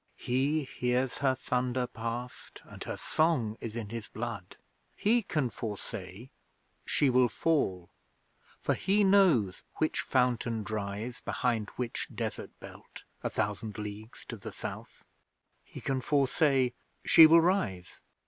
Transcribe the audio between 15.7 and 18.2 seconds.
can foresay: 'She will rise.'